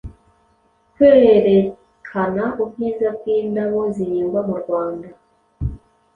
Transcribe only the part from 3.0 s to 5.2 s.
bw’indabo zihingwa mu Rwanda